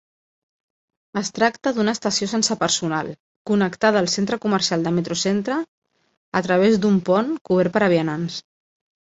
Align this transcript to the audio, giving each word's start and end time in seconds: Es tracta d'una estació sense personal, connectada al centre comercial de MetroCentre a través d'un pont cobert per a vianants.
Es 1.19 1.27
tracta 1.39 1.73
d'una 1.75 1.93
estació 1.97 2.27
sense 2.31 2.57
personal, 2.63 3.11
connectada 3.51 4.01
al 4.05 4.09
centre 4.15 4.41
comercial 4.47 4.87
de 4.89 4.95
MetroCentre 4.97 5.59
a 6.41 6.43
través 6.49 6.81
d'un 6.87 6.99
pont 7.13 7.31
cobert 7.51 7.77
per 7.79 7.85
a 7.87 7.93
vianants. 7.97 8.43